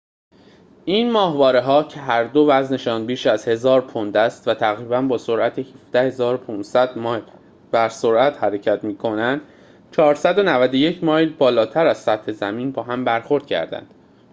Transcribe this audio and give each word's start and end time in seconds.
این 0.85 1.11
ماهواره‌ها 1.11 1.83
که 1.83 1.99
هر 1.99 2.23
دو 2.23 2.45
وزن‌شان 2.49 3.05
بیش 3.05 3.27
از 3.27 3.47
1000 3.47 3.81
پوند 3.81 4.17
است 4.17 4.47
و 4.47 4.53
تقریباً 4.53 5.01
با 5.01 5.17
سرعت 5.17 5.61
17،500 5.61 6.97
مایل 6.97 7.23
بر 7.71 7.89
ساعت 7.89 8.43
حرکت 8.43 8.83
می‌کنند، 8.83 9.41
491 9.91 11.03
مایل 11.03 11.33
بالاتر 11.33 11.87
از 11.87 11.97
سطح 11.97 12.31
زمین 12.31 12.71
با 12.71 12.83
هم 12.83 13.05
برخورد 13.05 13.45
کردند 13.45 13.93